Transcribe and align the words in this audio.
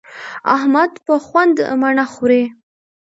احمد 0.55 0.91
په 1.05 1.15
خوند 1.25 1.55
مڼه 1.81 2.05
خوري. 2.13 2.43